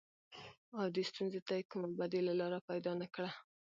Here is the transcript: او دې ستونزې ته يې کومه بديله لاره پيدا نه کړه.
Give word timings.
او 0.77 0.85
دې 0.95 1.03
ستونزې 1.09 1.39
ته 1.47 1.53
يې 1.57 1.63
کومه 1.71 1.87
بديله 1.99 2.33
لاره 2.41 2.59
پيدا 2.69 2.91
نه 3.01 3.07
کړه. 3.13 3.31